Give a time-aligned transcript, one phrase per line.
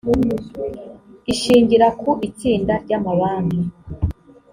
[1.33, 3.61] ishingira ku itsinda ryamabanki